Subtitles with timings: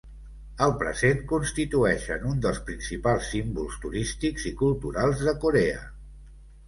[0.67, 5.85] Al present constitueixen un dels principals símbols turístics i culturals de Corea.